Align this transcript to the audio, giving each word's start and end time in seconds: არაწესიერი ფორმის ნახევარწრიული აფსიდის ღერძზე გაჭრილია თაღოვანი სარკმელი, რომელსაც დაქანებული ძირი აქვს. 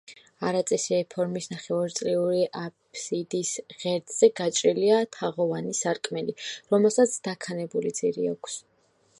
არაწესიერი 0.51 1.03
ფორმის 1.15 1.47
ნახევარწრიული 1.51 2.39
აფსიდის 2.61 3.51
ღერძზე 3.83 4.31
გაჭრილია 4.41 4.97
თაღოვანი 5.19 5.77
სარკმელი, 5.83 6.37
რომელსაც 6.77 7.17
დაქანებული 7.29 7.97
ძირი 8.01 8.31
აქვს. 8.35 8.59